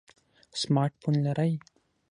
[0.61, 1.53] سمارټ فون لرئ؟